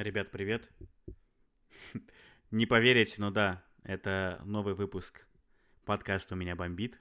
Ребят, 0.00 0.30
привет. 0.30 0.70
Не 2.52 2.66
поверите, 2.66 3.16
но 3.18 3.32
да, 3.32 3.64
это 3.82 4.40
новый 4.44 4.74
выпуск 4.74 5.26
подкаста 5.84 6.36
«У 6.36 6.38
меня 6.38 6.54
бомбит». 6.54 7.00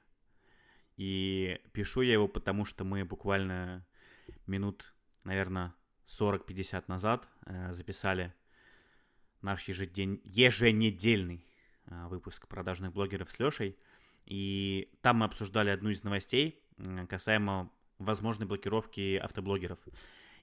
И 0.96 1.62
пишу 1.74 2.02
я 2.02 2.14
его, 2.14 2.28
потому 2.28 2.66
что 2.66 2.84
мы 2.86 3.06
буквально 3.06 3.86
минут, 4.48 4.96
наверное, 5.26 5.76
40-50 6.08 6.86
назад 6.88 7.30
э, 7.46 7.72
записали 7.74 8.34
наш 9.44 9.68
ежедень... 9.68 10.20
еженедельный 10.24 11.46
э, 11.86 12.08
выпуск 12.08 12.48
продажных 12.48 12.94
блогеров 12.94 13.30
с 13.30 13.38
Лешей. 13.38 13.78
И 14.26 14.92
там 15.04 15.18
мы 15.18 15.26
обсуждали 15.26 15.70
одну 15.70 15.92
из 15.92 16.04
новостей 16.04 16.64
касаемо 17.08 17.72
возможной 18.00 18.48
блокировки 18.48 19.18
автоблогеров. 19.18 19.78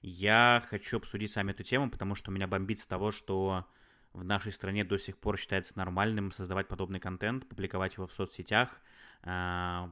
Я 0.07 0.63
хочу 0.69 0.97
обсудить 0.97 1.31
с 1.31 1.35
вами 1.35 1.49
эту 1.49 1.63
тему, 1.63 1.89
потому 1.89 2.13
что 2.13 2.29
меня 2.29 2.45
бомбит 2.45 2.79
с 2.79 2.85
того, 2.85 3.09
что 3.09 3.65
в 4.13 4.23
нашей 4.23 4.51
стране 4.51 4.83
до 4.83 4.99
сих 4.99 5.17
пор 5.17 5.35
считается 5.35 5.75
нормальным 5.79 6.31
создавать 6.31 6.67
подобный 6.67 6.99
контент, 6.99 7.49
публиковать 7.49 7.95
его 7.95 8.05
в 8.05 8.11
соцсетях, 8.11 8.79
э, 9.23 9.89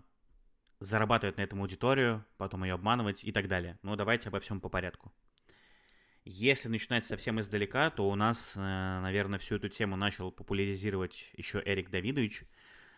зарабатывать 0.79 1.37
на 1.37 1.41
этом 1.41 1.61
аудиторию, 1.61 2.23
потом 2.37 2.63
ее 2.63 2.75
обманывать 2.75 3.23
и 3.23 3.31
так 3.31 3.47
далее. 3.47 3.79
Но 3.81 3.95
давайте 3.95 4.29
обо 4.29 4.39
всем 4.39 4.61
по 4.61 4.69
порядку. 4.69 5.11
Если 6.25 6.69
начинать 6.69 7.07
совсем 7.07 7.41
издалека, 7.41 7.89
то 7.89 8.07
у 8.07 8.13
нас, 8.13 8.53
э, 8.55 8.59
наверное, 8.59 9.39
всю 9.39 9.55
эту 9.55 9.67
тему 9.67 9.95
начал 9.95 10.31
популяризировать 10.31 11.31
еще 11.35 11.59
Эрик 11.65 11.89
Давидович. 11.89 12.43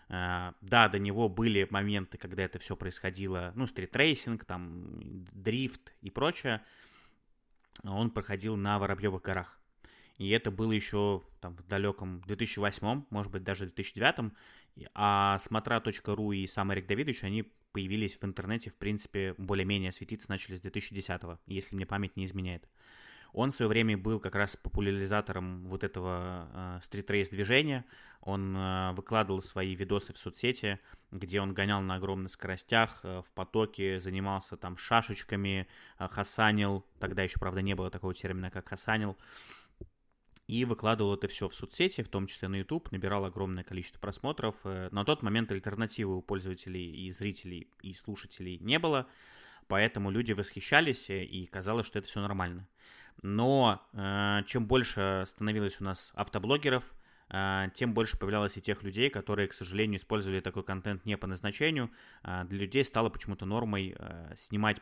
Э, 0.09 0.51
да, 0.59 0.89
до 0.89 0.99
него 0.99 1.29
были 1.29 1.65
моменты, 1.69 2.17
когда 2.17 2.43
это 2.43 2.59
все 2.59 2.75
происходило, 2.75 3.53
ну, 3.55 3.67
стритрейсинг, 3.67 4.43
там, 4.43 5.23
дрифт 5.31 5.93
и 6.01 6.09
прочее 6.09 6.61
он 7.83 8.11
проходил 8.11 8.55
на 8.55 8.79
Воробьевых 8.79 9.21
горах. 9.21 9.59
И 10.17 10.29
это 10.29 10.49
было 10.49 10.71
еще 10.71 11.23
там, 11.41 11.57
в 11.57 11.67
далеком 11.67 12.21
2008, 12.21 13.03
может 13.09 13.31
быть, 13.31 13.43
даже 13.43 13.65
2009. 13.65 14.31
А 14.93 15.37
смотра.ру 15.39 16.31
и 16.31 16.47
сам 16.47 16.73
Эрик 16.73 16.87
Давидович, 16.87 17.23
они 17.23 17.51
появились 17.71 18.17
в 18.17 18.23
интернете, 18.23 18.69
в 18.69 18.77
принципе, 18.77 19.35
более-менее 19.37 19.91
светиться 19.91 20.29
начали 20.29 20.55
с 20.55 20.61
2010, 20.61 21.21
если 21.47 21.75
мне 21.75 21.85
память 21.85 22.15
не 22.15 22.23
изменяет. 22.23 22.69
Он 23.37 23.51
в 23.51 23.53
свое 23.53 23.67
время 23.67 23.97
был 23.97 24.21
как 24.21 24.33
раз 24.33 24.55
популяризатором 24.55 25.67
вот 25.67 25.83
этого 25.83 26.47
э, 26.53 26.79
стрит-рейс 26.85 27.27
движения. 27.27 27.83
Он 28.21 28.55
э, 28.55 28.93
выкладывал 28.93 29.41
свои 29.41 29.75
видосы 29.75 30.13
в 30.13 30.17
соцсети, 30.17 30.79
где 31.11 31.41
он 31.41 31.53
гонял 31.53 31.81
на 31.81 31.95
огромных 31.95 32.31
скоростях, 32.31 33.01
э, 33.03 33.23
в 33.27 33.31
потоке, 33.33 33.99
занимался 33.99 34.55
там 34.55 34.77
шашечками, 34.77 35.67
э, 35.99 36.07
хасанил. 36.07 36.85
Тогда 36.97 37.23
еще, 37.23 37.37
правда, 37.37 37.61
не 37.61 37.75
было 37.75 37.91
такого 37.91 38.13
термина, 38.13 38.49
как 38.49 38.69
хасанил. 38.69 39.17
И 40.47 40.63
выкладывал 40.63 41.15
это 41.15 41.27
все 41.27 41.49
в 41.49 41.55
соцсети, 41.55 42.03
в 42.03 42.07
том 42.07 42.27
числе 42.27 42.47
на 42.47 42.55
YouTube, 42.55 42.89
набирал 42.93 43.25
огромное 43.25 43.65
количество 43.65 43.99
просмотров. 43.99 44.55
Э, 44.63 44.87
на 44.93 45.03
тот 45.03 45.23
момент 45.23 45.51
альтернативы 45.51 46.15
у 46.15 46.21
пользователей 46.21 47.05
и 47.05 47.11
зрителей 47.11 47.67
и 47.81 47.93
слушателей 47.95 48.59
не 48.59 48.79
было, 48.79 49.07
поэтому 49.67 50.09
люди 50.09 50.31
восхищались, 50.31 51.09
э, 51.09 51.25
и 51.25 51.45
казалось, 51.47 51.85
что 51.85 51.99
это 51.99 52.07
все 52.07 52.21
нормально. 52.21 52.65
Но 53.21 53.81
э, 53.93 54.41
чем 54.45 54.67
больше 54.67 55.23
становилось 55.27 55.79
у 55.81 55.83
нас 55.83 56.11
автоблогеров, 56.15 56.83
э, 57.29 57.69
тем 57.75 57.93
больше 57.93 58.17
появлялось 58.17 58.57
и 58.57 58.61
тех 58.61 58.83
людей, 58.83 59.09
которые, 59.09 59.47
к 59.47 59.53
сожалению, 59.53 59.99
использовали 59.99 60.41
такой 60.41 60.63
контент 60.63 61.05
не 61.05 61.17
по 61.17 61.27
назначению. 61.27 61.89
Э, 62.23 62.43
для 62.45 62.59
людей 62.59 62.83
стало 62.83 63.09
почему-то 63.09 63.45
нормой 63.45 63.95
э, 63.97 64.33
снимать 64.37 64.81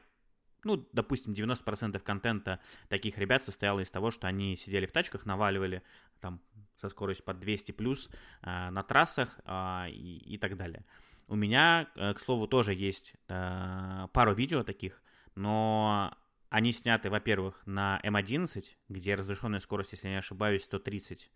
ну, 0.66 0.88
допустим, 0.94 1.34
90% 1.34 2.00
контента 2.00 2.60
таких 2.88 3.18
ребят 3.18 3.44
состояло 3.44 3.82
из 3.82 3.92
того, 3.92 4.12
что 4.12 4.28
они 4.28 4.56
сидели 4.56 4.86
в 4.86 4.94
тачках, 4.94 5.26
наваливали 5.26 5.84
там 6.22 6.42
со 6.80 6.90
скоростью 6.90 7.26
под 7.26 7.40
200 7.40 7.72
плюс 7.74 8.10
э, 8.42 8.70
на 8.70 8.84
трассах 8.84 9.40
э, 9.46 9.90
и, 9.90 10.36
и 10.36 10.38
так 10.38 10.58
далее. 10.58 10.86
У 11.28 11.36
меня, 11.36 11.88
э, 11.96 12.14
к 12.14 12.20
слову, 12.20 12.48
тоже 12.48 12.74
есть 12.74 13.14
э, 13.28 14.08
пару 14.14 14.34
видео 14.34 14.64
таких, 14.64 15.02
но 15.36 16.16
они 16.54 16.72
сняты, 16.72 17.10
во-первых, 17.10 17.60
на 17.66 18.00
М11, 18.04 18.64
где 18.88 19.16
разрешенная 19.16 19.60
скорость, 19.60 19.94
если 19.94 20.10
я 20.10 20.14
не 20.14 20.20
ошибаюсь, 20.20 20.64
130. 20.66 21.32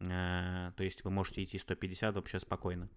Э, 0.00 0.72
то 0.76 0.82
есть 0.82 1.04
вы 1.04 1.12
можете 1.12 1.44
идти 1.44 1.58
150 1.58 2.16
вообще 2.16 2.40
спокойно. 2.40 2.88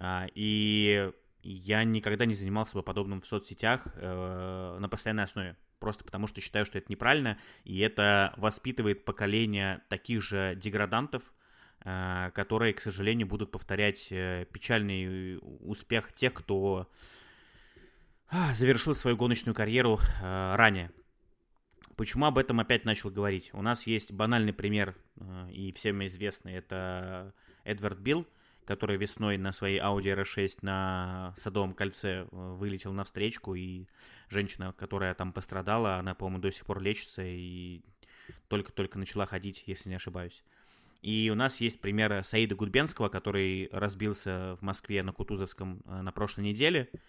Э, 0.00 0.26
и 0.34 1.12
я 1.44 1.84
никогда 1.84 2.26
не 2.26 2.34
занимался 2.34 2.74
бы 2.74 2.82
подобным 2.82 3.20
в 3.20 3.26
соцсетях 3.26 3.86
э, 3.94 4.76
на 4.80 4.88
постоянной 4.88 5.22
основе. 5.22 5.56
Просто 5.78 6.02
потому 6.02 6.26
что 6.26 6.40
считаю, 6.40 6.66
что 6.66 6.78
это 6.78 6.90
неправильно, 6.90 7.38
и 7.62 7.78
это 7.78 8.34
воспитывает 8.36 9.04
поколение 9.04 9.82
таких 9.88 10.20
же 10.20 10.56
деградантов, 10.56 11.22
которые, 11.78 12.72
к 12.72 12.80
сожалению, 12.80 13.28
будут 13.28 13.50
повторять 13.52 14.08
печальный 14.08 15.38
успех 15.42 16.12
тех, 16.14 16.32
кто 16.32 16.90
а, 18.30 18.54
завершил 18.54 18.94
свою 18.94 19.18
гоночную 19.18 19.54
карьеру 19.54 20.00
ранее. 20.22 20.90
Почему 21.96 22.26
об 22.26 22.38
этом 22.38 22.60
опять 22.60 22.84
начал 22.84 23.10
говорить? 23.10 23.50
У 23.52 23.62
нас 23.62 23.86
есть 23.86 24.12
банальный 24.12 24.52
пример, 24.52 24.96
э, 25.16 25.50
и 25.52 25.72
всем 25.72 26.04
известный, 26.06 26.54
это 26.54 27.34
Эдвард 27.64 27.98
Билл, 27.98 28.26
который 28.64 28.96
весной 28.96 29.36
на 29.36 29.52
своей 29.52 29.78
Audi 29.80 30.14
R6 30.16 30.58
на 30.62 31.34
Садовом 31.36 31.74
кольце 31.74 32.08
э, 32.08 32.26
вылетел 32.30 32.92
на 32.92 33.04
встречку, 33.04 33.54
и 33.54 33.86
женщина, 34.28 34.72
которая 34.72 35.14
там 35.14 35.32
пострадала, 35.32 35.96
она, 35.96 36.14
по-моему, 36.14 36.40
до 36.40 36.50
сих 36.50 36.66
пор 36.66 36.80
лечится 36.80 37.22
и 37.22 37.82
только-только 38.48 38.98
начала 38.98 39.26
ходить, 39.26 39.64
если 39.66 39.88
не 39.88 39.96
ошибаюсь. 39.96 40.42
И 41.02 41.28
у 41.30 41.34
нас 41.34 41.60
есть 41.60 41.80
пример 41.80 42.24
Саида 42.24 42.54
Гудбенского, 42.54 43.08
который 43.08 43.68
разбился 43.70 44.56
в 44.58 44.62
Москве 44.62 45.02
на 45.02 45.12
Кутузовском 45.12 45.82
э, 45.84 46.02
на 46.02 46.12
прошлой 46.12 46.44
неделе– 46.44 46.90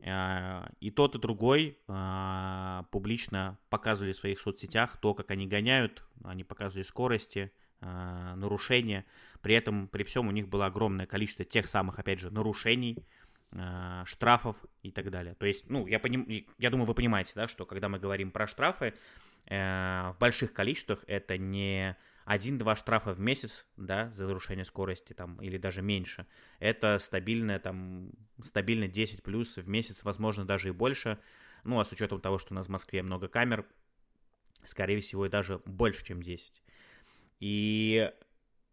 и 0.00 0.90
тот, 0.90 1.14
и 1.14 1.18
другой 1.18 1.78
э, 1.88 2.82
публично 2.90 3.58
показывали 3.70 4.12
в 4.12 4.16
своих 4.16 4.38
соцсетях 4.38 4.98
то, 5.00 5.14
как 5.14 5.30
они 5.30 5.46
гоняют, 5.46 6.04
они 6.22 6.44
показывали 6.44 6.82
скорости, 6.82 7.52
э, 7.80 8.34
нарушения. 8.36 9.04
При 9.40 9.54
этом, 9.54 9.88
при 9.88 10.02
всем, 10.02 10.28
у 10.28 10.30
них 10.30 10.48
было 10.48 10.66
огромное 10.66 11.06
количество 11.06 11.44
тех 11.44 11.66
самых, 11.66 11.98
опять 11.98 12.20
же, 12.20 12.30
нарушений, 12.30 13.04
штрафов 14.06 14.56
и 14.82 14.90
так 14.90 15.12
далее. 15.12 15.34
То 15.36 15.46
есть, 15.46 15.70
ну, 15.70 15.86
я, 15.86 16.00
поним... 16.00 16.26
я 16.58 16.70
думаю, 16.70 16.86
вы 16.86 16.94
понимаете, 16.94 17.32
да, 17.36 17.46
что 17.46 17.64
когда 17.64 17.88
мы 17.88 18.00
говорим 18.00 18.32
про 18.32 18.48
штрафы, 18.48 18.94
в 19.46 20.16
больших 20.18 20.52
количествах 20.52 21.04
это 21.06 21.38
не 21.38 21.96
один-два 22.24 22.74
штрафа 22.74 23.12
в 23.12 23.20
месяц, 23.20 23.66
да, 23.76 24.10
за 24.12 24.26
нарушение 24.26 24.64
скорости 24.64 25.12
там, 25.12 25.40
или 25.40 25.58
даже 25.58 25.82
меньше, 25.82 26.26
это 26.58 26.98
стабильно, 26.98 27.58
там, 27.58 28.10
стабильно 28.44 28.88
10 28.88 29.22
плюс 29.22 29.56
в 29.56 29.68
месяц, 29.68 30.04
возможно, 30.04 30.44
даже 30.44 30.68
и 30.68 30.72
больше. 30.72 31.18
Ну, 31.64 31.80
а 31.80 31.84
с 31.84 31.92
учетом 31.92 32.20
того, 32.20 32.38
что 32.38 32.52
у 32.52 32.56
нас 32.56 32.66
в 32.66 32.70
Москве 32.70 33.02
много 33.02 33.28
камер, 33.28 33.66
скорее 34.64 35.00
всего, 35.00 35.26
и 35.26 35.30
даже 35.30 35.60
больше, 35.64 36.04
чем 36.04 36.22
10. 36.22 36.62
И 37.40 38.10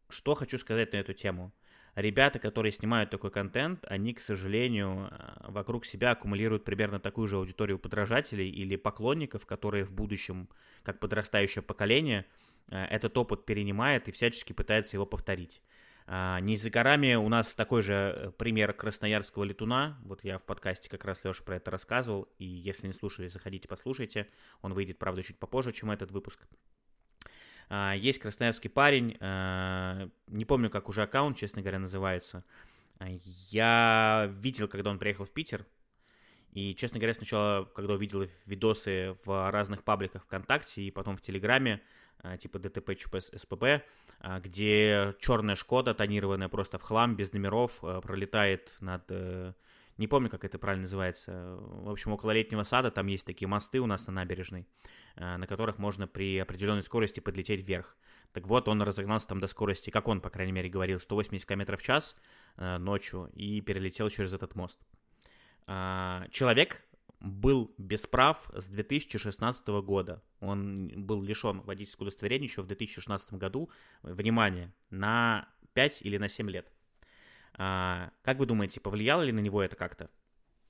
что 0.09 0.35
хочу 0.35 0.57
сказать 0.57 0.93
на 0.93 0.97
эту 0.97 1.13
тему. 1.13 1.53
Ребята, 1.95 2.39
которые 2.39 2.71
снимают 2.71 3.09
такой 3.09 3.31
контент, 3.31 3.83
они, 3.85 4.13
к 4.13 4.21
сожалению, 4.21 5.09
э, 5.11 5.51
вокруг 5.51 5.85
себя 5.85 6.11
аккумулируют 6.11 6.63
примерно 6.63 7.01
такую 7.01 7.27
же 7.27 7.35
аудиторию 7.35 7.79
подражателей 7.79 8.49
или 8.49 8.77
поклонников, 8.77 9.45
которые 9.45 9.83
в 9.83 9.91
будущем, 9.91 10.47
как 10.83 10.99
подрастающее 10.99 11.61
поколение, 11.61 12.25
Э, 12.71 12.85
этот 12.85 13.17
опыт 13.17 13.45
перенимает 13.45 14.07
и 14.07 14.11
всячески 14.11 14.53
пытается 14.53 14.95
его 14.95 15.05
повторить. 15.05 15.61
А, 16.13 16.41
не 16.41 16.57
за 16.57 16.69
горами 16.69 17.15
у 17.15 17.29
нас 17.29 17.55
такой 17.55 17.81
же 17.81 17.93
э, 17.93 18.31
пример 18.31 18.73
красноярского 18.73 19.45
летуна. 19.45 19.97
Вот 20.03 20.25
я 20.25 20.39
в 20.39 20.43
подкасте 20.43 20.89
как 20.89 21.05
раз 21.05 21.23
Леша 21.23 21.41
про 21.41 21.55
это 21.55 21.71
рассказывал. 21.71 22.27
И 22.37 22.43
если 22.43 22.87
не 22.87 22.93
слушали, 22.93 23.29
заходите, 23.29 23.69
послушайте. 23.69 24.27
Он 24.61 24.73
выйдет, 24.73 24.99
правда, 24.99 25.23
чуть 25.23 25.39
попозже, 25.39 25.71
чем 25.71 25.89
этот 25.89 26.11
выпуск. 26.11 26.45
А, 27.69 27.93
есть 27.95 28.19
красноярский 28.19 28.69
парень. 28.69 29.15
Э, 29.21 30.09
не 30.27 30.43
помню, 30.43 30.69
как 30.69 30.89
уже 30.89 31.01
аккаунт, 31.01 31.37
честно 31.37 31.61
говоря, 31.61 31.79
называется. 31.79 32.43
Я 33.49 34.29
видел, 34.41 34.67
когда 34.67 34.89
он 34.89 34.99
приехал 34.99 35.23
в 35.23 35.31
Питер. 35.31 35.65
И, 36.51 36.75
честно 36.75 36.99
говоря, 36.99 37.13
сначала, 37.13 37.65
когда 37.65 37.93
увидел 37.93 38.27
видосы 38.45 39.15
в 39.25 39.51
разных 39.51 39.83
пабликах 39.83 40.23
ВКонтакте 40.23 40.81
и 40.81 40.91
потом 40.91 41.15
в 41.15 41.21
Телеграме, 41.21 41.81
а, 42.23 42.37
типа 42.37 42.59
ДТП, 42.59 42.95
ЧП, 42.95 43.15
СПБ, 43.19 43.83
а, 44.19 44.39
где 44.39 45.15
черная 45.19 45.55
Шкода, 45.55 45.93
тонированная 45.93 46.49
просто 46.49 46.77
в 46.77 46.83
хлам, 46.83 47.15
без 47.15 47.33
номеров, 47.33 47.79
а, 47.83 48.01
пролетает 48.01 48.75
над... 48.79 49.03
Э, 49.09 49.53
не 49.97 50.07
помню, 50.07 50.29
как 50.29 50.43
это 50.45 50.57
правильно 50.57 50.83
называется. 50.83 51.57
В 51.59 51.89
общем, 51.89 52.11
около 52.11 52.31
летнего 52.31 52.63
сада 52.63 52.91
там 52.91 53.07
есть 53.07 53.25
такие 53.25 53.47
мосты 53.47 53.79
у 53.79 53.85
нас 53.85 54.07
на 54.07 54.13
набережной, 54.13 54.65
на 55.15 55.45
которых 55.45 55.77
можно 55.77 56.07
при 56.07 56.39
определенной 56.39 56.81
скорости 56.81 57.19
подлететь 57.19 57.61
вверх. 57.61 57.95
Так 58.31 58.47
вот, 58.47 58.67
он 58.67 58.81
разогнался 58.81 59.27
там 59.27 59.39
до 59.39 59.47
скорости, 59.47 59.91
как 59.91 60.07
он, 60.07 60.21
по 60.21 60.31
крайней 60.31 60.53
мере, 60.53 60.69
говорил, 60.69 60.99
180 60.99 61.47
км 61.47 61.77
в 61.77 61.83
час 61.83 62.15
ночью 62.57 63.29
и 63.35 63.61
перелетел 63.61 64.09
через 64.09 64.33
этот 64.33 64.55
мост. 64.55 64.79
Человек 65.65 66.83
был 67.19 67.73
без 67.77 68.07
прав 68.07 68.49
с 68.53 68.67
2016 68.67 69.67
года. 69.83 70.23
Он 70.39 70.89
был 71.05 71.21
лишен 71.21 71.61
водительского 71.61 72.07
удостоверения 72.07 72.47
еще 72.47 72.63
в 72.63 72.67
2016 72.67 73.33
году. 73.33 73.69
Внимание, 74.01 74.73
на 74.89 75.47
5 75.73 76.01
или 76.01 76.17
на 76.17 76.27
7 76.27 76.49
лет. 76.49 76.71
А, 77.53 78.11
как 78.23 78.39
вы 78.39 78.45
думаете, 78.45 78.79
повлияло 78.79 79.21
ли 79.21 79.31
на 79.31 79.39
него 79.39 79.61
это 79.61 79.75
как-то? 79.75 80.09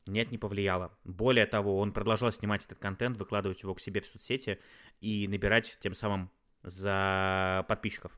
Нет, 0.07 0.31
не 0.31 0.38
повлияло. 0.38 0.97
Более 1.03 1.45
того, 1.45 1.77
он 1.79 1.93
продолжал 1.93 2.31
снимать 2.31 2.65
этот 2.65 2.79
контент, 2.79 3.17
выкладывать 3.17 3.61
его 3.63 3.73
к 3.75 3.79
себе 3.79 4.01
в 4.01 4.05
соцсети 4.05 4.59
и 4.99 5.27
набирать 5.27 5.77
тем 5.79 5.93
самым 5.93 6.31
за 6.63 7.65
подписчиков. 7.67 8.11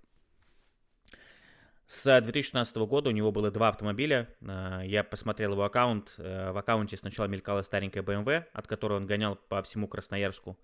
С 1.88 2.04
2016 2.22 2.76
года 2.78 3.10
у 3.10 3.14
него 3.14 3.32
было 3.32 3.52
два 3.52 3.70
автомобиля. 3.70 4.30
Э, 4.42 4.82
я 4.86 5.04
посмотрел 5.04 5.54
его 5.54 5.64
аккаунт. 5.64 6.16
Э, 6.18 6.52
в 6.52 6.58
аккаунте 6.58 6.98
сначала 6.98 7.28
мелькала 7.28 7.62
старенькая 7.62 8.04
BMW, 8.04 8.46
от 8.54 8.68
которой 8.68 8.94
он 8.94 9.06
гонял 9.06 9.36
по 9.36 9.62
всему 9.62 9.88
Красноярску 9.88 10.58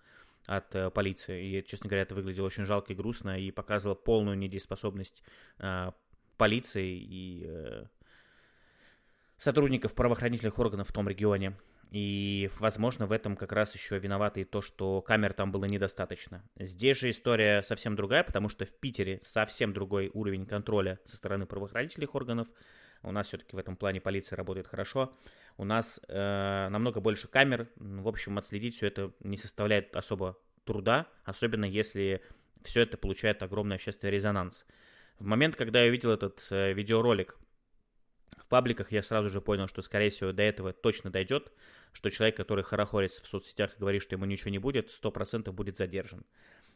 от 0.45 0.73
э, 0.75 0.89
полиции. 0.89 1.59
И, 1.59 1.65
честно 1.65 1.89
говоря, 1.89 2.03
это 2.03 2.15
выглядело 2.15 2.47
очень 2.47 2.65
жалко 2.65 2.93
и 2.93 2.95
грустно 2.95 3.39
и 3.39 3.51
показывало 3.51 3.95
полную 3.95 4.37
недееспособность 4.37 5.23
полиции 6.37 6.97
и 6.97 7.85
сотрудников 9.39 9.95
правоохранительных 9.95 10.59
органов 10.59 10.89
в 10.89 10.93
том 10.93 11.07
регионе. 11.07 11.55
И, 11.91 12.51
возможно, 12.59 13.07
в 13.07 13.11
этом 13.11 13.35
как 13.35 13.51
раз 13.51 13.73
еще 13.73 13.97
виновато 13.97 14.41
и 14.41 14.43
то, 14.43 14.61
что 14.61 15.01
камер 15.01 15.33
там 15.33 15.51
было 15.51 15.65
недостаточно. 15.65 16.43
Здесь 16.59 16.99
же 16.99 17.09
история 17.09 17.63
совсем 17.63 17.95
другая, 17.95 18.23
потому 18.23 18.47
что 18.47 18.65
в 18.65 18.73
Питере 18.75 19.21
совсем 19.23 19.73
другой 19.73 20.11
уровень 20.13 20.45
контроля 20.45 20.99
со 21.05 21.15
стороны 21.15 21.47
правоохранительных 21.47 22.13
органов. 22.13 22.47
У 23.01 23.11
нас 23.11 23.27
все-таки 23.27 23.55
в 23.55 23.59
этом 23.59 23.75
плане 23.75 24.01
полиция 24.01 24.35
работает 24.35 24.67
хорошо. 24.67 25.17
У 25.57 25.65
нас 25.65 25.99
э, 26.07 26.67
намного 26.69 26.99
больше 26.99 27.27
камер. 27.27 27.69
В 27.77 28.07
общем, 28.07 28.37
отследить 28.37 28.75
все 28.75 28.87
это 28.87 29.11
не 29.21 29.37
составляет 29.37 29.95
особо 29.95 30.37
труда, 30.65 31.07
особенно 31.23 31.65
если 31.65 32.21
все 32.61 32.81
это 32.81 32.97
получает 32.97 33.41
огромный 33.41 33.77
общественный 33.77 34.11
резонанс. 34.11 34.65
В 35.17 35.25
момент, 35.25 35.55
когда 35.55 35.81
я 35.81 35.89
увидел 35.89 36.11
этот 36.11 36.45
э, 36.51 36.73
видеоролик 36.73 37.35
пабликах, 38.49 38.91
я 38.91 39.01
сразу 39.01 39.29
же 39.29 39.39
понял, 39.39 39.67
что, 39.67 39.81
скорее 39.81 40.09
всего, 40.09 40.31
до 40.33 40.43
этого 40.43 40.73
точно 40.73 41.09
дойдет 41.09 41.51
что 41.91 42.09
человек, 42.09 42.37
который 42.37 42.63
хорохорится 42.63 43.23
в 43.23 43.27
соцсетях 43.27 43.75
и 43.75 43.79
говорит, 43.79 44.01
что 44.01 44.15
ему 44.15 44.25
ничего 44.25 44.51
не 44.51 44.59
будет, 44.59 44.89
100% 44.89 45.51
будет 45.51 45.77
задержан. 45.77 46.25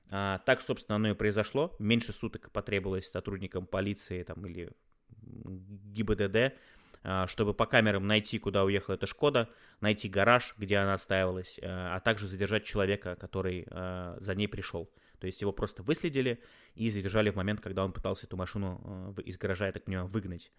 А, 0.10 0.40
так, 0.40 0.62
собственно, 0.62 0.98
оно 0.98 1.10
и 1.10 1.14
произошло. 1.14 1.76
Меньше 1.80 2.12
суток 2.12 2.52
потребовалось 2.52 3.10
сотрудникам 3.10 3.66
полиции 3.66 4.24
там, 4.24 4.46
или 4.46 4.72
ГИБДД, 5.12 6.56
а, 7.04 7.28
чтобы 7.28 7.54
по 7.54 7.66
камерам 7.66 8.08
найти, 8.08 8.40
куда 8.40 8.64
уехала 8.64 8.96
эта 8.96 9.06
Шкода, 9.06 9.50
найти 9.82 10.10
гараж, 10.10 10.54
где 10.58 10.78
она 10.78 10.96
отстаивалась, 10.96 11.60
а, 11.62 11.96
а 11.96 12.00
также 12.00 12.28
задержать 12.28 12.64
человека, 12.66 13.16
который 13.16 13.66
а, 13.70 14.18
за 14.20 14.36
ней 14.36 14.48
пришел. 14.48 14.90
То 15.20 15.28
есть 15.28 15.40
его 15.40 15.54
просто 15.54 15.84
выследили 15.84 16.42
и 16.76 16.90
задержали 16.90 17.30
в 17.30 17.36
момент, 17.36 17.62
когда 17.62 17.86
он 17.86 17.94
пытался 17.94 18.26
эту 18.26 18.36
машину 18.36 19.16
из 19.24 19.38
гаража, 19.38 19.68
я 19.68 19.72
так 19.72 19.86
понимаю, 19.86 20.08
выгнать. 20.08 20.52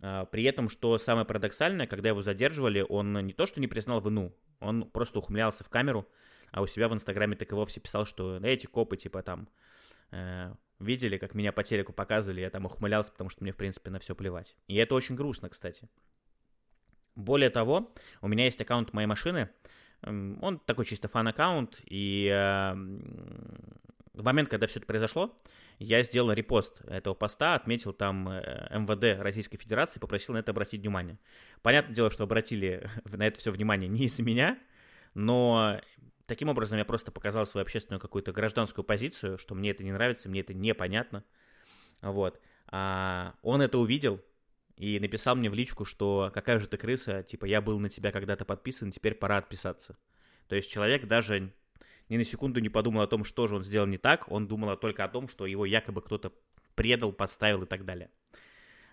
А, 0.00 0.24
при 0.26 0.44
этом, 0.44 0.68
что 0.68 0.98
самое 0.98 1.26
парадоксальное, 1.26 1.86
когда 1.86 2.08
его 2.08 2.22
задерживали, 2.22 2.84
он 2.88 3.12
не 3.26 3.32
то 3.32 3.46
что 3.46 3.60
не 3.60 3.68
признал 3.68 4.00
вину, 4.00 4.34
он 4.60 4.84
просто 4.90 5.18
ухмылялся 5.18 5.64
в 5.64 5.68
камеру, 5.68 6.08
а 6.52 6.62
у 6.62 6.66
себя 6.66 6.88
в 6.88 6.94
Инстаграме 6.94 7.36
так 7.36 7.52
и 7.52 7.54
вовсе 7.54 7.80
писал, 7.80 8.06
что 8.06 8.38
эти 8.38 8.66
копы, 8.66 8.96
типа, 8.96 9.22
там, 9.22 9.48
э, 10.10 10.52
видели, 10.78 11.16
как 11.16 11.34
меня 11.34 11.52
по 11.52 11.62
телеку 11.62 11.92
показывали, 11.92 12.40
я 12.40 12.50
там 12.50 12.66
ухмылялся, 12.66 13.12
потому 13.12 13.30
что 13.30 13.42
мне, 13.42 13.52
в 13.52 13.56
принципе, 13.56 13.90
на 13.90 13.98
все 13.98 14.14
плевать. 14.14 14.56
И 14.66 14.76
это 14.76 14.94
очень 14.94 15.14
грустно, 15.14 15.48
кстати. 15.48 15.88
Более 17.14 17.50
того, 17.50 17.92
у 18.20 18.28
меня 18.28 18.44
есть 18.44 18.60
аккаунт 18.60 18.92
моей 18.92 19.06
машины, 19.06 19.50
он 20.02 20.60
такой 20.64 20.86
чисто 20.86 21.08
фан-аккаунт, 21.08 21.82
и 21.84 22.26
э, 22.32 22.72
в 24.14 24.22
момент, 24.22 24.48
когда 24.48 24.66
все 24.66 24.78
это 24.78 24.86
произошло, 24.86 25.38
я 25.80 26.02
сделал 26.02 26.30
репост 26.32 26.82
этого 26.82 27.14
поста, 27.14 27.54
отметил 27.54 27.94
там 27.94 28.28
э, 28.28 28.68
МВД 28.78 29.20
Российской 29.22 29.56
Федерации, 29.56 29.98
попросил 29.98 30.34
на 30.34 30.38
это 30.38 30.52
обратить 30.52 30.82
внимание. 30.82 31.18
Понятное 31.62 31.94
дело, 31.94 32.10
что 32.10 32.24
обратили 32.24 32.88
на 33.04 33.26
это 33.26 33.40
все 33.40 33.50
внимание 33.50 33.88
не 33.88 34.04
из-за 34.04 34.22
меня, 34.22 34.58
но 35.14 35.80
таким 36.26 36.50
образом 36.50 36.78
я 36.78 36.84
просто 36.84 37.10
показал 37.10 37.46
свою 37.46 37.62
общественную 37.62 37.98
какую-то 37.98 38.30
гражданскую 38.30 38.84
позицию, 38.84 39.38
что 39.38 39.54
мне 39.54 39.70
это 39.70 39.82
не 39.82 39.90
нравится, 39.90 40.28
мне 40.28 40.40
это 40.40 40.52
непонятно. 40.52 41.24
Вот. 42.02 42.40
А 42.66 43.34
он 43.40 43.62
это 43.62 43.78
увидел 43.78 44.20
и 44.76 45.00
написал 45.00 45.34
мне 45.34 45.48
в 45.48 45.54
личку, 45.54 45.86
что 45.86 46.30
какая 46.34 46.60
же 46.60 46.68
ты 46.68 46.76
крыса, 46.76 47.22
типа 47.22 47.46
я 47.46 47.62
был 47.62 47.78
на 47.78 47.88
тебя 47.88 48.12
когда-то 48.12 48.44
подписан, 48.44 48.92
теперь 48.92 49.14
пора 49.14 49.38
отписаться. 49.38 49.98
То 50.46 50.56
есть 50.56 50.70
человек 50.70 51.06
даже 51.06 51.54
ни 52.10 52.18
на 52.18 52.24
секунду 52.24 52.60
не 52.60 52.68
подумал 52.68 53.02
о 53.02 53.06
том, 53.06 53.24
что 53.24 53.46
же 53.46 53.56
он 53.56 53.64
сделал 53.64 53.86
не 53.86 53.96
так, 53.96 54.30
он 54.30 54.46
думал 54.46 54.76
только 54.76 55.04
о 55.04 55.08
том, 55.08 55.28
что 55.28 55.46
его 55.46 55.64
якобы 55.64 56.02
кто-то 56.02 56.32
предал, 56.74 57.12
подставил 57.12 57.62
и 57.62 57.66
так 57.66 57.84
далее. 57.84 58.10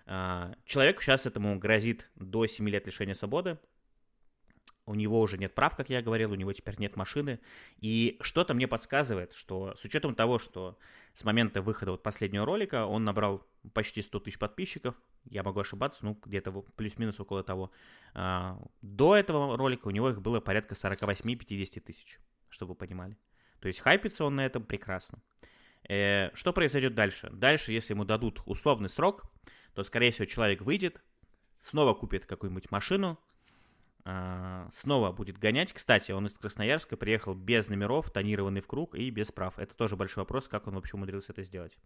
А, 0.06 0.54
человеку 0.66 1.02
сейчас 1.02 1.26
этому 1.26 1.58
грозит 1.60 2.10
до 2.16 2.46
7 2.46 2.70
лет 2.70 2.86
лишения 2.86 3.16
свободы, 3.16 3.58
у 4.86 4.96
него 4.96 5.20
уже 5.20 5.38
нет 5.38 5.54
прав, 5.54 5.76
как 5.76 5.90
я 5.90 6.02
говорил, 6.02 6.32
у 6.32 6.36
него 6.36 6.54
теперь 6.54 6.76
нет 6.80 6.96
машины. 6.96 7.42
И 7.82 8.18
что-то 8.22 8.54
мне 8.54 8.70
подсказывает, 8.70 9.34
что 9.34 9.76
с 9.76 9.84
учетом 9.84 10.16
того, 10.16 10.40
что 10.40 10.80
с 11.14 11.26
момента 11.26 11.62
выхода 11.62 11.92
вот 11.92 12.04
последнего 12.04 12.46
ролика 12.46 12.86
он 12.86 13.04
набрал 13.04 13.46
почти 13.74 14.02
100 14.02 14.20
тысяч 14.22 14.40
подписчиков, 14.40 14.96
я 15.26 15.44
могу 15.44 15.60
ошибаться, 15.60 16.06
ну, 16.06 16.18
где-то 16.24 16.54
плюс-минус 16.78 17.20
около 17.20 17.44
того. 17.44 17.72
А, 18.14 18.58
до 18.82 19.18
этого 19.18 19.58
ролика 19.58 19.88
у 19.88 19.92
него 19.92 20.10
их 20.10 20.22
было 20.22 20.40
порядка 20.40 20.74
48-50 20.74 21.82
тысяч 21.82 22.18
чтобы 22.50 22.70
вы 22.70 22.76
понимали. 22.76 23.18
То 23.60 23.68
есть 23.68 23.80
хайпится 23.80 24.26
он 24.26 24.36
на 24.36 24.46
этом 24.46 24.64
прекрасно. 24.64 25.22
Э, 25.90 26.36
что 26.36 26.54
произойдет 26.54 26.96
дальше? 26.96 27.30
Дальше, 27.32 27.72
если 27.72 27.94
ему 27.94 28.06
дадут 28.06 28.42
условный 28.46 28.90
срок, 28.90 29.24
то, 29.74 29.84
скорее 29.84 30.12
всего, 30.12 30.26
человек 30.26 30.62
выйдет, 30.62 31.02
снова 31.62 31.94
купит 31.94 32.26
какую-нибудь 32.26 32.72
машину, 32.72 33.20
э, 34.06 34.70
снова 34.72 35.12
будет 35.12 35.38
гонять. 35.38 35.74
Кстати, 35.74 36.12
он 36.12 36.28
из 36.28 36.34
Красноярска 36.34 36.98
приехал 36.98 37.34
без 37.34 37.70
номеров, 37.70 38.12
тонированный 38.12 38.62
в 38.62 38.68
круг 38.68 38.96
и 38.96 39.10
без 39.10 39.32
прав. 39.32 39.58
Это 39.60 39.76
тоже 39.76 39.96
большой 39.96 40.22
вопрос, 40.24 40.48
как 40.48 40.68
он 40.68 40.76
вообще 40.76 40.98
умудрился 40.98 41.32
это 41.32 41.44
сделать. 41.44 41.78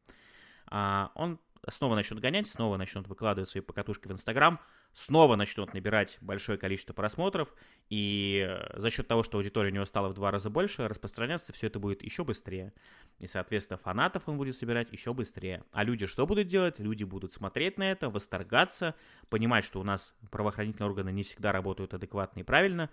А, 0.71 1.11
он 1.15 1.39
снова 1.69 1.95
начнут 1.95 2.19
гонять, 2.19 2.47
снова 2.47 2.77
начнут 2.77 3.07
выкладывать 3.07 3.49
свои 3.49 3.61
покатушки 3.61 4.07
в 4.07 4.11
Инстаграм, 4.11 4.59
снова 4.93 5.35
начнут 5.35 5.73
набирать 5.73 6.17
большое 6.21 6.57
количество 6.57 6.93
просмотров, 6.93 7.53
и 7.89 8.47
э, 8.47 8.79
за 8.79 8.89
счет 8.89 9.07
того, 9.07 9.23
что 9.23 9.37
аудитория 9.37 9.69
у 9.69 9.73
него 9.73 9.85
стала 9.85 10.09
в 10.09 10.13
два 10.13 10.31
раза 10.31 10.49
больше, 10.49 10.87
распространяться 10.87 11.53
все 11.53 11.67
это 11.67 11.79
будет 11.79 12.01
еще 12.03 12.23
быстрее. 12.23 12.73
И, 13.19 13.27
соответственно, 13.27 13.77
фанатов 13.77 14.27
он 14.27 14.37
будет 14.37 14.55
собирать 14.55 14.91
еще 14.91 15.13
быстрее. 15.13 15.63
А 15.71 15.83
люди 15.83 16.07
что 16.07 16.25
будут 16.25 16.47
делать? 16.47 16.79
Люди 16.79 17.03
будут 17.03 17.31
смотреть 17.31 17.77
на 17.77 17.91
это, 17.91 18.09
восторгаться, 18.09 18.95
понимать, 19.29 19.63
что 19.63 19.79
у 19.79 19.83
нас 19.83 20.15
правоохранительные 20.31 20.89
органы 20.89 21.11
не 21.11 21.23
всегда 21.23 21.51
работают 21.51 21.93
адекватно 21.93 22.39
и 22.39 22.43
правильно, 22.43 22.89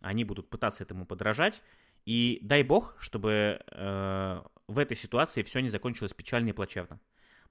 они 0.00 0.24
будут 0.24 0.48
пытаться 0.48 0.82
этому 0.82 1.06
подражать, 1.06 1.62
и 2.04 2.38
дай 2.42 2.62
бог, 2.62 2.96
чтобы 3.00 3.60
э, 3.66 4.42
в 4.66 4.78
этой 4.78 4.96
ситуации 4.96 5.42
все 5.42 5.60
не 5.60 5.68
закончилось 5.68 6.14
печально 6.14 6.50
и 6.50 6.52
плачевно 6.52 7.00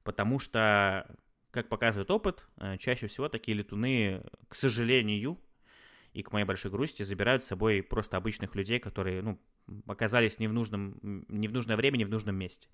потому 0.07 0.39
что, 0.39 1.05
как 1.51 1.67
показывает 1.67 2.09
опыт, 2.09 2.47
э, 2.61 2.77
чаще 2.77 3.07
всего 3.07 3.27
такие 3.27 3.57
летуны, 3.57 4.23
к 4.47 4.55
сожалению, 4.55 5.37
и 6.13 6.23
к 6.23 6.31
моей 6.31 6.45
большой 6.45 6.71
грусти, 6.71 7.03
забирают 7.03 7.43
с 7.43 7.47
собой 7.47 7.83
просто 7.83 8.15
обычных 8.15 8.55
людей, 8.55 8.79
которые, 8.79 9.21
ну, 9.21 9.37
оказались 9.85 10.39
не 10.39 10.47
в, 10.47 10.53
нужном, 10.53 10.97
не 11.01 11.49
в 11.49 11.51
нужное 11.51 11.75
время, 11.75 11.97
не 11.97 12.05
в 12.05 12.09
нужном 12.09 12.37
месте. 12.37 12.69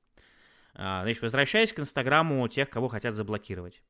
А, 0.76 1.02
значит, 1.02 1.24
возвращаясь 1.24 1.74
к 1.74 1.80
Инстаграму 1.80 2.48
тех, 2.50 2.70
кого 2.70 2.88
хотят 2.88 3.16
заблокировать. 3.16 3.82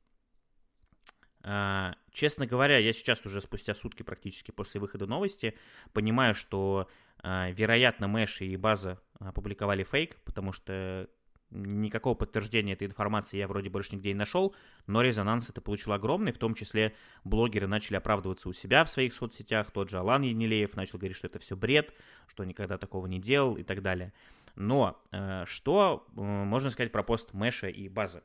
А, 1.42 1.96
честно 2.12 2.46
говоря, 2.46 2.78
я 2.78 2.94
сейчас 2.94 3.26
уже 3.26 3.42
спустя 3.42 3.74
сутки 3.74 4.02
практически 4.02 4.52
после 4.52 4.80
выхода 4.80 5.06
новости 5.06 5.54
понимаю, 5.92 6.34
что, 6.34 6.88
а, 7.18 7.50
вероятно, 7.50 8.08
Мэш 8.08 8.40
и 8.40 8.56
База 8.56 9.02
опубликовали 9.18 9.82
фейк, 9.82 10.16
потому 10.24 10.52
что 10.52 11.10
Никакого 11.54 12.16
подтверждения 12.16 12.72
этой 12.72 12.88
информации 12.88 13.36
я 13.36 13.46
вроде 13.46 13.70
больше 13.70 13.94
нигде 13.94 14.08
не 14.08 14.18
нашел, 14.18 14.56
но 14.88 15.02
резонанс 15.02 15.48
это 15.48 15.60
получил 15.60 15.92
огромный, 15.92 16.32
в 16.32 16.38
том 16.38 16.54
числе 16.54 16.96
блогеры 17.22 17.68
начали 17.68 17.96
оправдываться 17.96 18.48
у 18.48 18.52
себя 18.52 18.84
в 18.84 18.90
своих 18.90 19.14
соцсетях, 19.14 19.70
тот 19.70 19.88
же 19.88 19.98
Алан 19.98 20.22
Енилеев 20.22 20.74
начал 20.74 20.98
говорить, 20.98 21.16
что 21.16 21.28
это 21.28 21.38
все 21.38 21.56
бред, 21.56 21.94
что 22.26 22.42
никогда 22.42 22.76
такого 22.76 23.06
не 23.06 23.20
делал 23.20 23.56
и 23.56 23.62
так 23.62 23.82
далее. 23.82 24.12
Но 24.56 25.00
э, 25.12 25.44
что 25.46 26.04
э, 26.08 26.20
можно 26.20 26.70
сказать 26.70 26.90
про 26.90 27.04
пост 27.04 27.32
Мэша 27.32 27.68
и 27.68 27.88
Базы? 27.88 28.22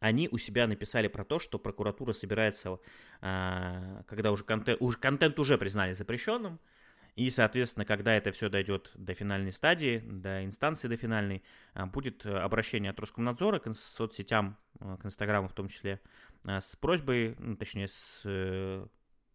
Они 0.00 0.28
у 0.30 0.36
себя 0.36 0.66
написали 0.66 1.08
про 1.08 1.24
то, 1.24 1.38
что 1.38 1.58
прокуратура 1.58 2.12
собирается, 2.12 2.78
э, 3.22 4.02
когда 4.06 4.32
уже 4.32 4.44
контент, 4.44 4.82
уже 4.82 4.98
контент 4.98 5.38
уже 5.38 5.56
признали 5.56 5.94
запрещенным, 5.94 6.60
и, 7.18 7.30
соответственно, 7.30 7.84
когда 7.84 8.14
это 8.14 8.30
все 8.30 8.48
дойдет 8.48 8.92
до 8.94 9.12
финальной 9.12 9.52
стадии, 9.52 9.98
до 9.98 10.44
инстанции 10.44 10.86
до 10.86 10.96
финальной, 10.96 11.42
а, 11.74 11.84
будет 11.84 12.24
э, 12.24 12.32
обращение 12.32 12.90
от 12.92 13.00
Роскомнадзора 13.00 13.58
к 13.58 13.74
соцсетям, 13.74 14.56
э, 14.78 14.96
к 15.02 15.04
Инстаграму 15.04 15.48
в 15.48 15.52
том 15.52 15.66
числе, 15.66 16.00
э, 16.46 16.60
с 16.60 16.76
просьбой, 16.76 17.34
ну, 17.40 17.56
точнее, 17.56 17.88
с 17.88 18.22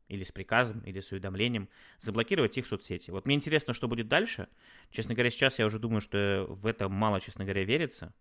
или 0.07 0.23
с 0.23 0.31
приказом, 0.31 0.79
или 0.85 1.01
с 1.01 1.11
уведомлением, 1.11 1.67
заблокировать 1.99 2.57
их 2.57 2.67
соцсети. 2.67 3.11
Вот 3.11 3.25
мне 3.25 3.35
интересно, 3.35 3.73
что 3.73 3.89
будет 3.89 4.07
дальше. 4.07 4.47
Честно 4.89 5.13
говоря, 5.13 5.29
сейчас 5.29 5.59
я 5.59 5.65
уже 5.65 5.77
думаю, 5.77 5.99
что 5.99 6.45
в 6.47 6.67
это 6.67 6.87
мало, 6.87 7.19
честно 7.19 7.43
говоря, 7.43 7.65
верится. 7.65 8.13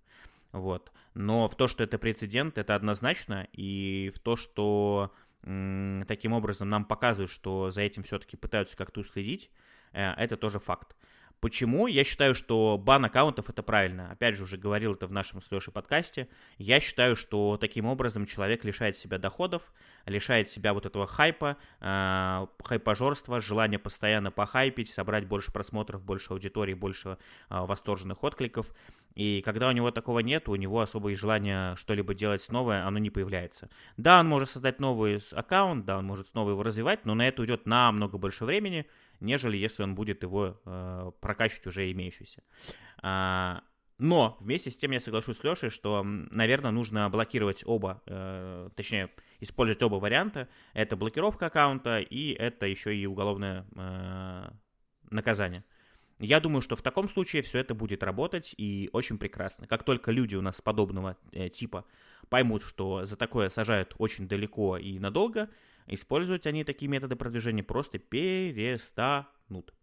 Вот. 0.51 0.91
Но 1.15 1.49
в 1.49 1.57
то, 1.57 1.69
что 1.69 1.85
это 1.85 1.99
прецедент, 1.99 2.59
это 2.59 2.75
однозначно. 2.75 3.47
И 3.53 4.11
в 4.15 4.19
то, 4.21 4.37
что 4.37 5.13
таким 5.43 6.33
образом 6.33 6.69
нам 6.69 6.85
показывают, 6.85 7.31
что 7.31 7.71
за 7.71 7.83
этим 7.83 8.03
все-таки 8.03 8.37
пытаются 8.37 8.77
как-то 8.77 9.01
уследить, 9.01 9.51
э- 9.93 10.13
это 10.17 10.37
тоже 10.37 10.59
факт. 10.59 10.97
Почему? 11.43 11.89
Я 11.89 12.05
считаю, 12.05 12.37
что 12.37 12.79
бан 12.79 13.05
аккаунтов 13.05 13.51
это 13.51 13.65
правильно. 13.65 14.13
Опять 14.13 14.37
же, 14.37 14.45
уже 14.45 14.57
говорил 14.57 14.93
это 14.95 15.09
в 15.09 15.11
нашем 15.11 15.43
с 15.43 15.71
подкасте. 15.73 16.29
Я 16.57 16.79
считаю, 16.79 17.17
что 17.17 17.59
таким 17.61 17.87
образом 17.87 18.27
человек 18.27 18.63
лишает 18.63 18.97
себя 18.97 19.19
доходов, 19.19 19.73
лишает 20.07 20.51
себя 20.51 20.73
вот 20.73 20.87
этого 20.87 21.09
хайпа, 21.09 21.57
э, 21.81 22.47
хайпажорства, 22.63 23.41
желания 23.41 23.81
постоянно 23.81 24.31
похайпить, 24.31 24.89
собрать 24.89 25.27
больше 25.27 25.51
просмотров, 25.51 26.05
больше 26.05 26.33
аудитории, 26.33 26.75
больше 26.75 27.19
э, 27.51 27.59
восторженных 27.59 28.23
откликов. 28.23 28.69
И 29.15 29.43
когда 29.43 29.69
у 29.69 29.73
него 29.73 29.91
такого 29.91 30.21
нет, 30.21 30.49
у 30.49 30.55
него 30.55 30.81
особое 30.81 31.15
желание 31.17 31.77
что-либо 31.77 32.15
делать 32.15 32.47
новое, 32.51 32.87
оно 32.87 32.99
не 32.99 33.11
появляется. 33.11 33.69
Да, 33.97 34.21
он 34.21 34.29
может 34.29 34.51
создать 34.51 34.81
новый 34.81 35.21
аккаунт, 35.33 35.85
да, 35.85 35.99
он 35.99 36.07
может 36.07 36.29
снова 36.29 36.51
его 36.51 36.63
развивать, 36.63 37.05
но 37.05 37.15
на 37.15 37.29
это 37.29 37.43
уйдет 37.43 37.67
намного 37.67 38.19
больше 38.19 38.45
времени, 38.45 38.87
нежели 39.21 39.57
если 39.57 39.83
он 39.83 39.95
будет 39.95 40.23
его 40.23 40.61
э, 40.65 41.13
прокачивать 41.21 41.67
уже 41.67 41.91
имеющийся. 41.93 42.43
А, 43.03 43.63
но 43.99 44.37
вместе 44.41 44.71
с 44.71 44.77
тем 44.77 44.91
я 44.91 45.01
соглашусь 45.01 45.39
с 45.39 45.45
Лешей, 45.45 45.71
что, 45.71 46.03
наверное, 46.03 46.71
нужно 46.71 47.09
блокировать 47.09 47.63
оба, 47.65 48.03
э, 48.07 48.71
точнее, 48.75 49.11
использовать 49.39 49.83
оба 49.83 49.97
варианта. 49.97 50.49
Это 50.73 50.97
блокировка 50.97 51.47
аккаунта 51.47 52.01
и 52.01 52.33
это 52.33 52.67
еще 52.67 52.97
и 52.97 53.07
уголовное 53.07 53.67
э, 53.77 54.51
наказание. 55.11 55.65
Я 56.23 56.41
думаю, 56.41 56.63
что 56.63 56.77
в 56.77 56.83
таком 56.83 57.09
случае 57.09 57.43
все 57.43 57.59
это 57.59 57.75
будет 57.75 58.03
работать 58.03 58.55
и 58.57 58.89
очень 58.93 59.19
прекрасно. 59.19 59.67
Как 59.67 59.85
только 59.85 60.11
люди 60.11 60.37
у 60.37 60.41
нас 60.41 60.61
подобного 60.61 61.17
э, 61.33 61.49
типа 61.49 61.85
поймут, 62.29 62.63
что 62.63 63.05
за 63.05 63.17
такое 63.17 63.49
сажают 63.49 63.95
очень 63.99 64.29
далеко 64.29 64.79
и 64.79 64.99
надолго, 64.99 65.51
Использовать 65.87 66.47
они 66.47 66.65
такие 66.65 66.89
методы 66.89 67.17
продвижения 67.17 67.63
просто 67.63 67.99
перестанут. 67.99 69.75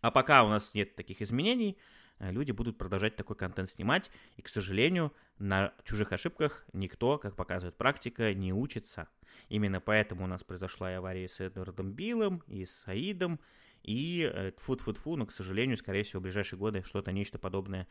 А 0.00 0.10
пока 0.10 0.44
у 0.44 0.48
нас 0.48 0.74
нет 0.74 0.96
таких 0.96 1.22
изменений, 1.22 1.78
э, 2.18 2.30
люди 2.30 2.52
будут 2.52 2.78
продолжать 2.78 3.16
такой 3.16 3.36
контент 3.36 3.70
снимать. 3.70 4.10
И, 4.36 4.42
к 4.42 4.48
сожалению, 4.48 5.12
на 5.38 5.72
чужих 5.84 6.12
ошибках 6.12 6.66
никто, 6.72 7.18
как 7.18 7.36
показывает 7.36 7.76
практика, 7.76 8.32
не 8.34 8.52
учится. 8.52 9.08
Именно 9.48 9.80
поэтому 9.80 10.24
у 10.24 10.26
нас 10.26 10.44
произошла 10.44 10.90
и 10.92 10.94
авария 10.94 11.28
с 11.28 11.40
Эдвардом 11.40 11.92
Биллом, 11.92 12.42
и 12.46 12.64
с 12.64 12.82
Саидом, 12.82 13.40
и 13.82 14.52
фу-фу-фу, 14.58 15.16
но, 15.16 15.26
к 15.26 15.32
сожалению, 15.32 15.76
скорее 15.76 16.02
всего, 16.02 16.20
в 16.20 16.22
ближайшие 16.22 16.58
годы 16.58 16.82
что-то, 16.82 17.12
нечто 17.12 17.38
подобное 17.38 17.86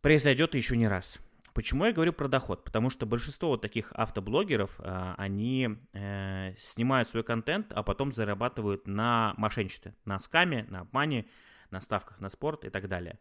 произойдет 0.00 0.54
еще 0.54 0.76
не 0.76 0.88
раз. 0.88 1.18
Почему 1.54 1.86
я 1.86 1.92
говорю 1.92 2.12
про 2.12 2.28
доход? 2.28 2.62
Потому 2.62 2.88
что 2.88 3.04
большинство 3.04 3.48
вот 3.48 3.62
таких 3.62 3.90
автоблогеров, 3.92 4.76
а, 4.78 5.14
они 5.18 5.76
э, 5.92 6.54
снимают 6.56 7.08
свой 7.08 7.24
контент, 7.24 7.72
а 7.72 7.82
потом 7.82 8.12
зарабатывают 8.12 8.86
на 8.86 9.34
мошенничестве, 9.36 9.96
на 10.04 10.20
скаме, 10.20 10.66
на 10.68 10.80
обмане, 10.80 11.26
на 11.70 11.80
ставках 11.80 12.20
на 12.20 12.28
спорт 12.28 12.64
и 12.64 12.70
так 12.70 12.88
далее. 12.88 13.18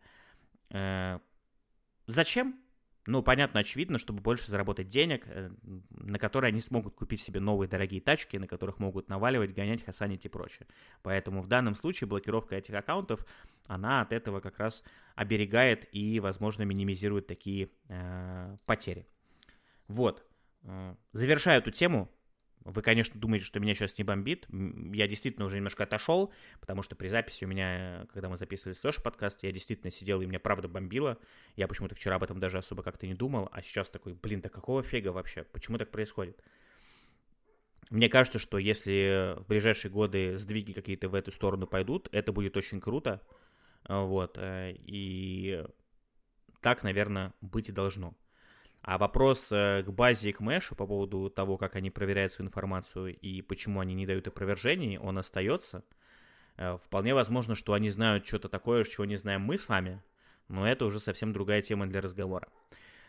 Э, 0.70 1.20
зачем? 2.06 2.62
Ну, 3.08 3.24
понятно, 3.24 3.62
очевидно, 3.62 3.98
чтобы 3.98 4.20
больше 4.20 4.52
заработать 4.52 4.90
денег, 4.90 5.24
э, 5.28 5.50
на 5.92 6.20
которые 6.20 6.50
они 6.50 6.60
смогут 6.60 6.94
купить 6.94 7.22
себе 7.22 7.40
новые 7.40 7.70
дорогие 7.70 8.02
тачки, 8.02 8.36
на 8.36 8.48
которых 8.48 8.80
могут 8.80 9.08
наваливать, 9.08 9.54
гонять, 9.54 9.84
хасанить 9.84 10.26
и 10.26 10.30
прочее. 10.30 10.68
Поэтому 11.04 11.42
в 11.42 11.48
данном 11.48 11.74
случае 11.74 12.10
блокировка 12.10 12.58
этих 12.58 12.74
аккаунтов, 12.74 13.26
она 13.68 14.02
от 14.02 14.12
этого 14.12 14.42
как 14.42 14.60
раз 14.60 14.84
оберегает 15.16 15.88
и, 15.94 16.20
возможно, 16.20 16.64
минимизирует 16.64 17.28
такие 17.28 17.70
э, 17.88 18.58
потери. 18.66 19.08
Вот. 19.88 20.26
Э, 20.64 20.96
завершаю 21.14 21.60
эту 21.60 21.72
тему. 21.72 22.12
Вы, 22.68 22.82
конечно, 22.82 23.18
думаете, 23.18 23.46
что 23.46 23.62
меня 23.62 23.74
сейчас 23.74 23.98
не 23.98 24.04
бомбит. 24.04 24.46
Я 24.50 25.08
действительно 25.08 25.46
уже 25.46 25.56
немножко 25.56 25.86
отошел, 25.86 26.34
потому 26.60 26.84
что 26.84 26.98
при 26.98 27.08
записи 27.08 27.46
у 27.46 27.48
меня, 27.48 28.06
когда 28.12 28.28
мы 28.28 28.38
записывали 28.38 28.74
с 28.74 29.02
подкаст, 29.02 29.42
я 29.44 29.54
действительно 29.54 29.90
сидел, 29.90 30.22
и 30.22 30.26
меня 30.26 30.42
правда 30.42 30.68
бомбило. 30.68 31.18
Я 31.56 31.70
почему-то 31.70 31.96
вчера 31.96 32.18
об 32.18 32.24
этом 32.24 32.42
даже 32.42 32.58
особо 32.58 32.84
как-то 32.84 33.08
не 33.08 33.14
думал, 33.14 33.48
а 33.54 33.62
сейчас 33.62 33.90
такой, 33.90 34.16
блин, 34.16 34.42
да 34.42 34.50
какого 34.50 34.84
фига 34.84 35.14
вообще? 35.14 35.46
Почему 35.46 35.78
так 35.78 35.92
происходит? 35.92 36.44
Мне 37.90 38.10
кажется, 38.10 38.38
что 38.38 38.58
если 38.58 39.40
в 39.40 39.48
ближайшие 39.48 39.90
годы 39.90 40.38
сдвиги 40.38 40.74
какие-то 40.74 41.08
в 41.08 41.16
эту 41.16 41.32
сторону 41.32 41.68
пойдут, 41.68 42.10
это 42.12 42.34
будет 42.34 42.58
очень 42.58 42.82
круто. 42.82 43.22
Вот. 43.88 44.38
Э, 44.38 44.74
и 44.76 45.64
так, 46.60 46.84
наверное, 46.84 47.34
быть 47.40 47.70
и 47.70 47.72
должно. 47.72 48.14
А 48.82 48.98
вопрос 48.98 49.52
э, 49.52 49.84
к 49.84 49.90
базе 49.90 50.30
и 50.30 50.34
к 50.34 50.40
Мэшу 50.40 50.76
по 50.76 50.88
поводу 50.88 51.30
того, 51.30 51.58
как 51.58 51.76
они 51.76 51.90
проверяют 51.90 52.34
свою 52.34 52.48
информацию 52.48 53.18
и 53.18 53.42
почему 53.42 53.80
они 53.80 53.94
не 53.94 54.06
дают 54.06 54.28
опровержений, 54.28 54.98
он 54.98 55.18
остается. 55.18 55.84
Э, 56.56 56.78
вполне 56.82 57.14
возможно, 57.14 57.56
что 57.56 57.74
они 57.74 57.90
знают 57.90 58.26
что-то 58.26 58.50
такое, 58.50 58.84
чего 58.86 59.06
не 59.06 59.18
знаем 59.18 59.42
мы 59.42 59.58
с 59.58 59.68
вами, 59.68 60.02
но 60.48 60.68
это 60.68 60.86
уже 60.86 61.00
совсем 61.00 61.34
другая 61.34 61.62
тема 61.62 61.88
для 61.88 62.02
разговора. 62.02 62.48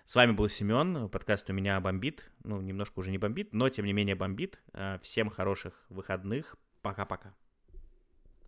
С 0.04 0.14
вами 0.14 0.32
был 0.32 0.48
Семен, 0.48 1.08
подкаст 1.10 1.50
у 1.50 1.52
меня 1.52 1.78
бомбит, 1.80 2.30
ну, 2.42 2.60
немножко 2.60 2.98
уже 2.98 3.10
не 3.10 3.18
бомбит, 3.18 3.52
но 3.52 3.68
тем 3.68 3.84
не 3.84 3.92
менее 3.92 4.14
бомбит. 4.14 4.60
Э, 4.72 4.98
всем 5.02 5.30
хороших 5.30 5.84
выходных, 5.90 6.56
пока-пока. 6.82 7.34